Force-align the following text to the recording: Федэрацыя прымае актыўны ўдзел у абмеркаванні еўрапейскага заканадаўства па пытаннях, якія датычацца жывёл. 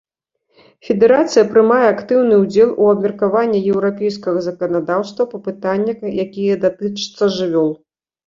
Федэрацыя 0.85 1.43
прымае 1.51 1.85
актыўны 1.89 2.35
ўдзел 2.43 2.69
у 2.85 2.87
абмеркаванні 2.93 3.59
еўрапейскага 3.73 4.39
заканадаўства 4.47 5.23
па 5.33 5.37
пытаннях, 5.49 5.99
якія 6.27 6.55
датычацца 6.67 7.23
жывёл. 7.37 7.71